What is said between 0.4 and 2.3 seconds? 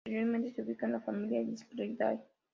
se ubicaba en la familia Sylviidae.